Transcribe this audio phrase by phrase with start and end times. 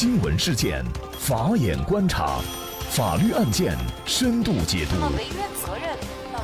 [0.00, 0.84] 新闻事件，
[1.18, 2.38] 法眼观察，
[2.88, 3.76] 法律案件
[4.06, 4.94] 深度解读，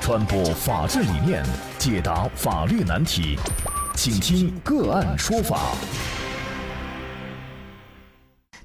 [0.00, 1.40] 传播法治理念，
[1.78, 3.38] 解答法律难题，
[3.94, 5.72] 请听个案说法。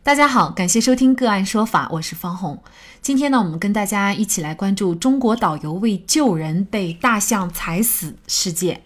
[0.01, 2.59] 大家好，感谢收听个案说法，我是方红。
[2.99, 8.81] 今天呢，我们跟大家一起来关注中国导游为救人被大象踩死事件。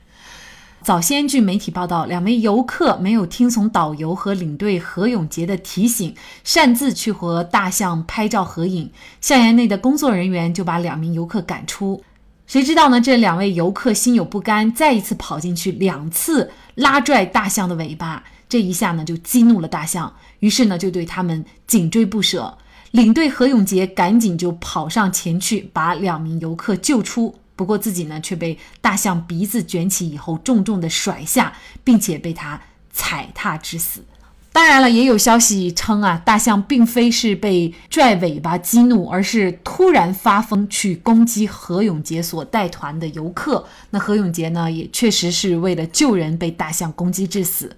[0.84, 8.92] 早先，据媒体报道，两位游客没有听从导游和领队何永杰的提醒，擅自去和大象拍照合影，
[9.22, 12.04] 象园内的工作人员就把两名游客赶出。
[12.48, 13.00] 谁知道呢？
[13.00, 22.58] 这两位游客心有不甘，再一次跑进去，两次拉拽大象的尾巴，这一下呢就激怒了大象，于是呢就对他们紧追不舍。
[22.92, 27.36] 领队何永杰赶紧就跑上前去，把两名游客救出。
[27.56, 31.54] 不过自己呢，却被大象鼻子卷起以后重重的甩下，
[31.84, 34.04] 并且被它踩踏致死。
[34.52, 43.66] 当然了，也有消息称啊，大象并非是被拽尾巴激怒，而是突然发疯去攻击何永杰所带团的游客。
[43.90, 47.76] 那何永杰呢，也确实是为了救人被大象攻击致死。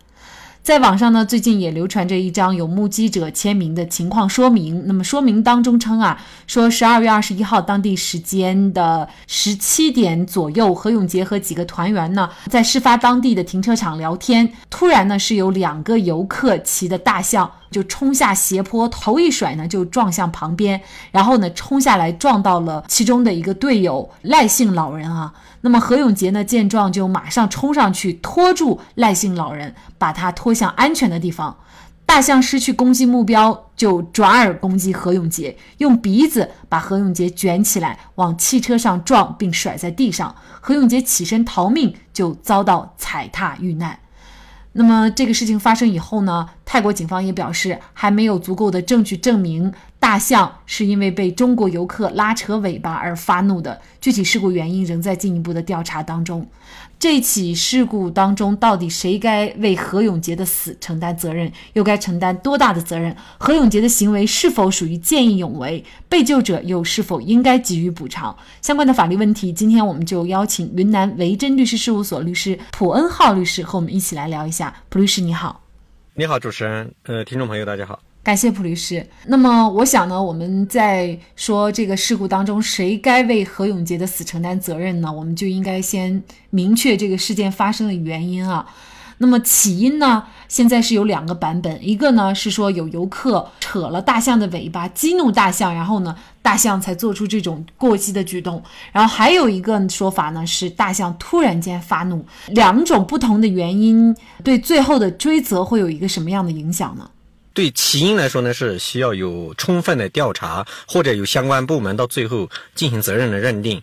[0.65, 4.87] 在网上呢，最近也流传着一张有目击者签名的情况说明。
[4.87, 25.33] 那么说明当中称啊，说十二月二十一号当地时间的十七点左右，何永杰和几个团员呢，在事发当地的停车场聊天，突然呢是有两个游客骑的大象就冲下斜坡，头一甩呢就撞向旁边，然后呢冲下来撞到了其中的一个队友赖姓老人啊。
[25.61, 26.43] 那么何永杰呢？
[26.43, 31.57] 见状就马上冲上去拖住赖姓老人，把他拖向安全的地方。
[32.05, 40.35] 大象失去攻击目标，就转而攻击何永杰，用鼻子把何永杰卷起来往汽车上撞，并甩在地上。
[40.61, 43.97] 何永杰起身逃命，就遭到踩踏遇难。
[44.77, 46.49] 那么这个事情发生以后呢？
[46.65, 53.79] 泰国警方也表示，还没有足够的证据证明大象是因为被中国游客拉扯尾巴而发怒的。
[54.01, 56.45] 具体事故原因仍在进一步的调查当中。
[56.97, 63.15] 这起事故当中，到底谁该为何永杰的死承担责任，又该承担多大的责任？
[63.37, 65.83] 何永杰的行为是否属于见义勇为？
[66.09, 68.35] 被救者又是否应该给予补偿？
[68.61, 74.73] 相关的法律问题，今天我们就邀请云南维珍律师事务所律师普恩浩律师和我们一起来聊一下。
[74.89, 75.61] 普律师你好。
[76.15, 79.05] 你好，主持人，呃，听众朋友，大家好，感谢普律师。
[79.27, 85.13] 那么，我想呢，我们在说这个事故当中，谁该为何永杰的死承担责任呢？
[85.13, 88.65] 我们就应该先明确这个事件发生的原因啊。
[89.19, 90.23] 那么起因呢？
[90.47, 98.59] 现在是有两个版本，一个呢是说有游客扯了大象的尾巴，激怒大象，然后呢大象才做出这种过激的举动。
[98.91, 102.25] 然后还有一个说法呢是大象突然间发怒。
[102.47, 107.07] 两种不同的原因对最后的追责会有一个什么样的影响呢？
[107.55, 113.81] 对起因来说呢是需要有充分的调查，或者有相关部门到最后进行责任的认定。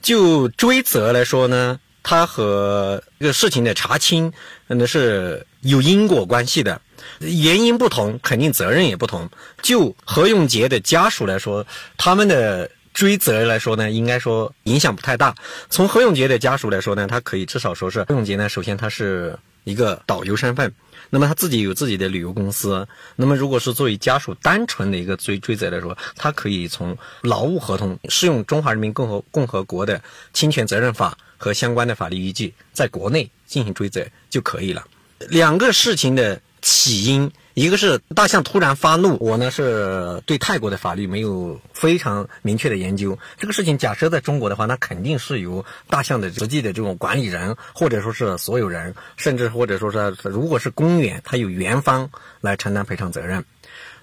[0.00, 1.80] 就追责来说呢？
[2.06, 4.30] 它和这个事情的查清，
[4.66, 6.78] 那是有因果关系的，
[7.20, 9.26] 原因不同，肯定责任也不同。
[9.62, 15.34] 就何永杰的家属来说，他们的追责来说呢，应该说影响不太大。
[15.70, 19.34] 从何永杰的家属来说呢，他可以至少说是何永杰呢，首先他是
[19.64, 20.72] 一个导游身份。
[21.10, 30.02] 那么他自己有自己的旅游公司，那么如果是作为家属单纯的一个追追责来说，他可以从劳务合同适用中华人民共和共和国的
[30.32, 34.84] 侵权责任法和相关的法律依据，在国内进行追责就可以了。
[35.28, 37.30] 两个事情的起因。
[37.52, 43.16] 一个是大象突然发怒，我呢是对泰国的法律没有非常明确的研究。
[43.38, 52.10] 这个事情假设在中国的话，那肯定是由大象的实际的这种管理人，或者说是所有人，甚至或者说是如果是公园，它有园方
[52.40, 53.44] 来承担赔偿责任。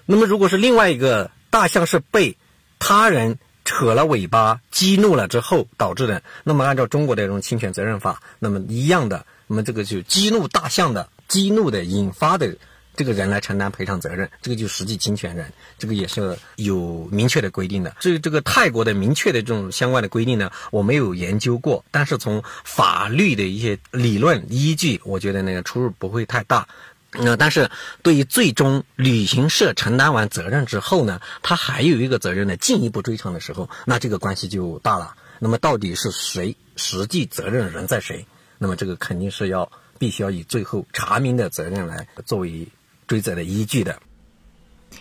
[0.06, 2.38] 那么如果是另外一个大象是被
[2.78, 12.54] 他人扯了尾巴激怒了之后导致的，那么按照中国的这种侵权责任法，那么一样的，那么这个就激怒大象的激怒的引发的。
[12.94, 17.96] 这个人来承担赔偿责任，这个就实际侵权人，这个也是有明确的规定的。
[18.00, 26.68] 至于这个泰国的明确的这种相关的规定呢，我没有研究过，但是从法律的一些理论依据，我觉得那个出入不会太大。
[27.12, 27.70] 那但是
[28.02, 35.14] 对于最终旅行社承担完责任之后呢，他还有一个责任呢，进一步追偿的时候，那这个关系就大了。
[35.38, 38.26] 那么到底是谁实际责任人在谁？
[38.58, 42.66] 那么这个肯定是要必须要以最后查明的责任来作为。
[43.12, 44.00] 追责的依据的，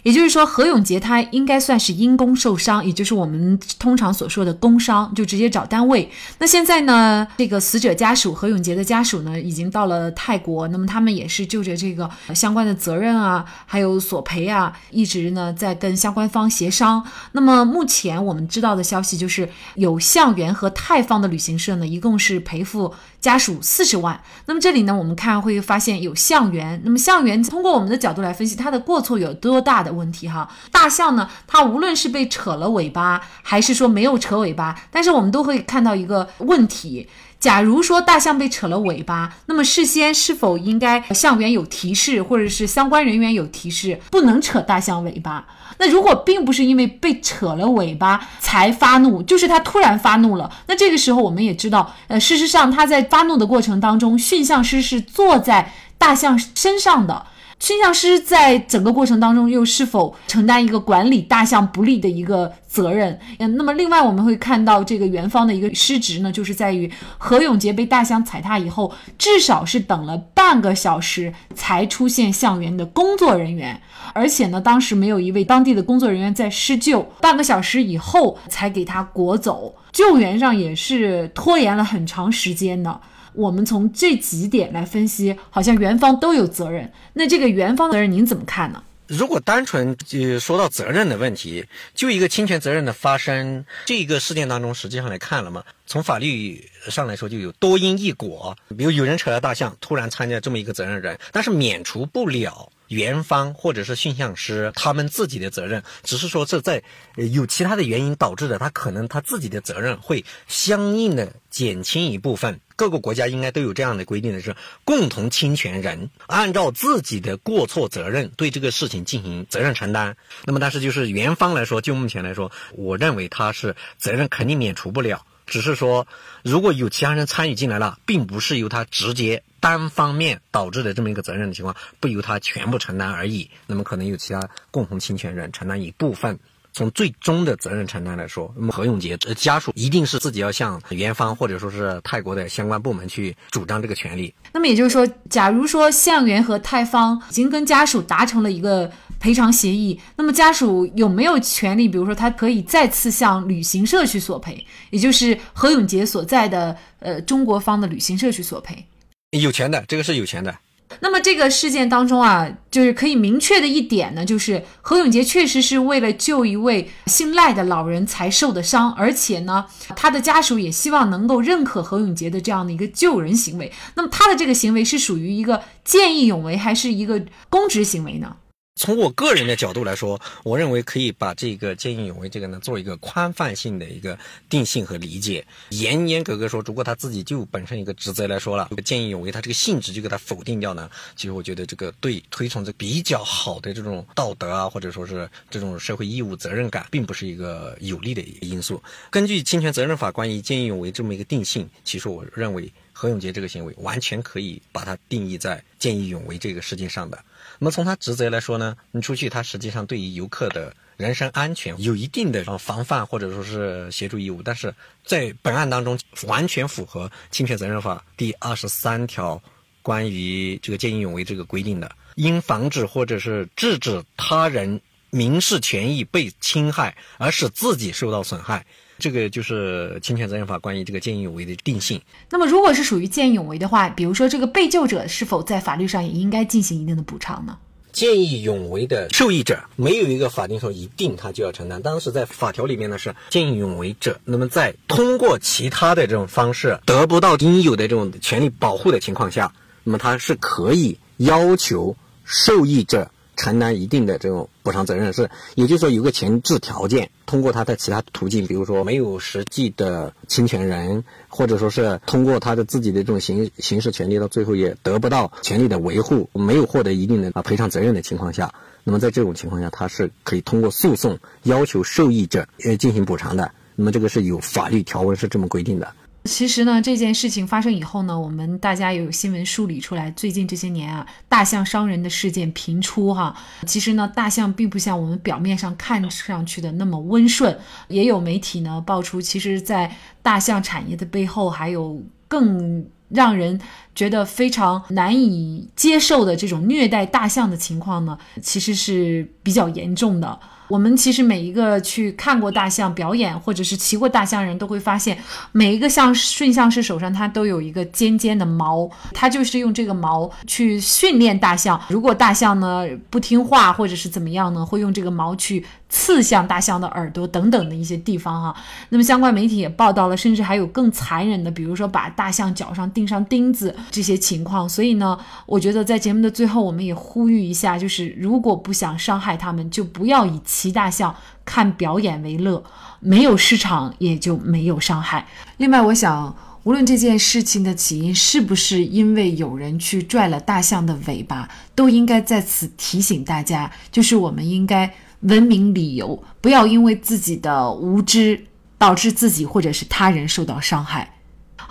[0.03, 6.09] 也就是说，何永杰他应该算是因公受伤，也就是我们通常所说的工伤，就直接找单位。
[6.39, 17.05] 那现在呢，这个死者家属何永杰的家属呢，已经到了泰国，那么他们也是就着这个相关的责任啊，还有索赔啊，一直呢在跟相关方协商。
[17.33, 22.93] 那么目前我们知道的消息就是，有向源和泰方的旅行社呢，一共是赔付。
[23.21, 30.49] 家属四十万，那么这里呢，我们看会发现有象源，那么象源通过我们的角度来分析，他的过错有多大的问题哈？
[30.71, 37.07] 大象呢，它无论是被扯了尾巴，还是说没有扯尾巴，但是我们都会看到一个问题。
[37.39, 45.47] 假如说大象被扯了尾巴，那么事先是否应该象园有提示，或者是相关人员有提示，不能扯大象尾巴？
[45.79, 57.25] 那如果并不是因为被扯了尾巴才发怒，就是他突然发怒了，那这个时候我们也知道，呃，事实上他在发怒的过程当中，驯象师是坐在大象身上的。
[57.61, 63.17] 驯象师在整个过程当中又是否承担一个管理大象不利的一个责任？
[63.37, 73.79] 嗯，那么另外我们会看到这个园方的一个失职呢，就是在于何永杰被大象踩踏以后，至少是等了半个小时才出现象园的工作人员，
[74.13, 82.99] 而且呢，当时没有一位当地的工作人员在施救，半个小时以后才给他裹走，救援上也是拖延了很长时间的。
[83.33, 86.91] 我们从这几点来分析，好像园方都有责任。
[87.13, 88.83] 那这个园方责任您怎么看呢？
[89.07, 98.55] 如果单纯就说到责任的问题，就一个侵权责任的发生，这个事件当中实际上来看了嘛，从法律上来说就有多因一果。
[98.77, 102.71] 比如有人扯了大象，突然参加这么一个责任人，但是免除不了。
[102.87, 106.83] 园方或者是驯象师他们自己的责任，只是说这在
[107.15, 112.59] 有其他的原因导致的，他可能他自己的责任会相应的减轻一部分。
[112.81, 114.55] 各个国家应该都有这样的规定的是，
[114.85, 120.17] 共同侵权人按照自己的过错责任对这个事情进行责任承担。
[120.45, 125.23] 那么，但是就是原方来说，就目前来说，我认为他是责任肯定免除不了。
[125.45, 126.07] 只是说，
[126.43, 133.51] 如果有其他人参与进来了，并不是由他直接单方面导致的这么一个责任的情况，不由他全部承担而已。
[133.67, 136.39] 那么可能有其他共同侵权人承担一部分。
[136.73, 144.33] 从最终的责任承担来说，那么何永杰家属一定是自己要向元方或者说是泰国的相关部门去主张这个权利。
[144.53, 148.89] 那么也就是说，假如说向源和泰方已经跟家属达成了一个
[149.19, 151.87] 赔偿协议，那么家属有没有权利？
[151.87, 158.85] 比如说，他可以再次向旅行社去索赔，也就是何永杰所在的呃中国方的旅行社去索赔？
[159.31, 160.53] 有钱的，这个是有钱的。
[160.99, 169.65] 那么这个事件当中啊，就是可以明确的一点呢，就是何永杰确实是为了救一位姓赖的老人才受的伤，而且呢，
[169.95, 173.71] 他的家属也希望能够认可何永杰的这样的一个救人行为。
[173.95, 178.35] 那么他的这个行为是属于一个见义勇为，还是一个公职行为呢？
[178.75, 184.17] 从我个人的角度来说，我认为可以把这个见义勇为这个呢做一个宽泛性的一个
[184.49, 185.45] 定性和理解。
[185.69, 198.81] 严严格格说，如果他自己就本身一个职责来说了，见义勇为他这个性质就给他否定掉呢，其实我觉得这个对推崇这比较好的这种道德啊，或者说是这种社会义务责任感，并不是一个有利的一个因素。
[199.11, 207.17] 根据侵权责任法关于见义勇为这么一个定性，其实我认为何永杰这个行为完全可以把它定义在见义勇为这个事件上的。
[207.57, 214.71] 那么从他职责来说呢，你出去，他实际上对于游客的人身安全有一定的防范或者说是协助义务，但是
[215.03, 219.41] 在本案当中完全符合《侵权责任法》第二十三条
[219.81, 224.79] 关于这个见义勇为这个规定的，因防止或者是制止他人
[225.11, 228.65] 民事权益被侵害而使自己受到损害。
[228.97, 232.01] 这个就是侵权责任法关于这个见义勇为的定性。
[232.29, 237.57] 那么，如果是属于见义勇为的话，比如说这个被救者是否在法律上也应该进行一定的补偿呢？
[237.91, 241.81] 见义勇为的受益者没有一个法定说一定他就要承担。
[241.81, 249.51] 当时在法条里面呢是见义勇为者，那么在通过其他的这种方式得不到应有的这种权利保护的情况下，
[249.83, 253.11] 那么他是可以要求受益者。
[253.41, 273.51] 承担一定的这种补偿责任是，也就是说有个前置条件，通过他的其他途径，比如说没有实际的侵权人，或者说是通过他的自己的这种行行使权利，到最后也得不到权利的维护，没有获得一定的啊赔偿责任的情况下，那么在这种情况下，他是可以通过诉讼要求受益者呃进行补偿的。
[273.75, 275.91] 那么这个是有法律条文是这么规定的。
[276.23, 280.11] 其实呢，这件事情发生以后呢，我们大家也有新闻梳理出来。
[280.11, 283.35] 最近这些年啊，大象伤人的事件频出哈。
[283.65, 287.57] 其实呢，大象并不像我们表面上看上去的那么温顺。
[287.87, 293.59] 也有媒体呢爆出，其实，在大象产业的背后，还有更让人
[293.93, 300.39] 觉得非常难以接受的这种虐待大象的情况呢，其实是比较严重的。
[300.67, 305.17] 我们其实每一个去看过大象表演，或者是骑过大象人都会发现，
[305.51, 311.77] 每一个象驯象师手上它都有一个尖尖的毛，它就是用这个毛去训练大象。
[311.89, 315.65] 如果大象呢不听话或者是怎么样呢，会用这个毛去。
[315.93, 318.55] 刺向大象的耳朵等等的一些地方哈，
[318.87, 324.67] 那么相关媒体也报道了，甚至还有更残忍的，比如说把大象脚上钉上钉子这些情况。
[324.67, 332.63] 所以呢，我觉得在节目的最后，我们也呼吁一下，就是如果不想伤害他们，就不要以骑大象看表演为乐，
[332.99, 335.27] 没有市场也就没有伤害。
[335.57, 344.93] 另外，我想，无论这件事情的起因是不是因为有人去拽了大象的尾巴，都应该在此提醒大家，就是我们应该。
[345.21, 348.43] 文明理由，不要因为自己的无知
[348.79, 351.13] 导致自己或者是他人受到伤害。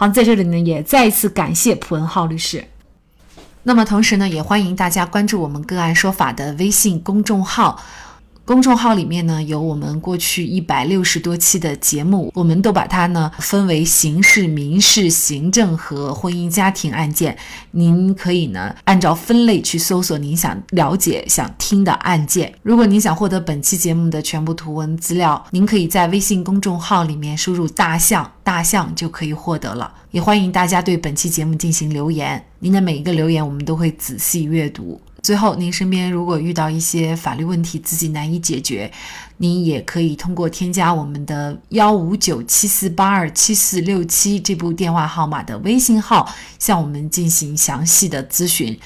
[0.00, 2.64] 好，在这里呢，也再一次感谢普文浩律师。
[3.64, 7.78] 那么同时呢，也欢迎大家关注我们个案说法的微信公众号。
[8.50, 17.38] 公众号里面呢有我们过去一百六十多期的节目，我们都把它呢分为刑事、民事、行政和婚姻家庭案件。
[17.70, 22.52] 您可以呢按照分类去搜索您想了解、想听的案件。
[22.64, 29.94] 如果您想获得本期节目的全部图文资料，您可以在微信公众号里面输入“大象”，大象就可以获得了。
[30.10, 35.00] 也欢迎大家对本期节目进行留言，您的每一个留言我们都会仔细阅读。
[35.22, 38.90] 最后，您身边如果遇到一些法律问题自己难以解决，
[39.36, 46.26] 您也可以通过添加我们的幺五九七四八二七四六七这部电话号码的微信号，
[46.58, 48.78] 向我们进行详细的咨询，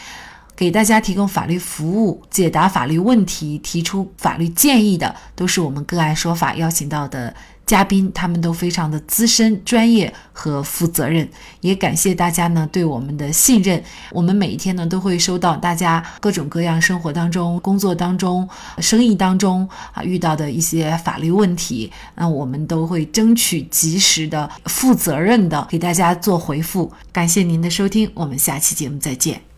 [0.56, 7.34] 给大家提供法律服务、解答法律问题、提出法律建议的，都是我们个案说法邀请到的。
[7.66, 11.26] 嘉宾他们都非常的资深、专业和负责任，
[11.60, 13.82] 也感谢大家呢对我们的信任。
[14.10, 18.46] 我们每一天呢都会收到大家各种各样生活当中、工作当中、
[18.78, 26.92] 生意当中啊遇到的一些法律问题，那我们都会争取及时的、负责任的给大家做回复。
[27.12, 29.53] 感谢您的收听，我们下期节目再见。